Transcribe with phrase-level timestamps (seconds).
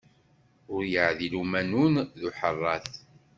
[0.73, 2.91] Ur yeɛdil umanun d uḥeṛṛat.